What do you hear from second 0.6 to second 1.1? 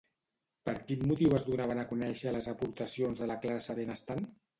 Per quin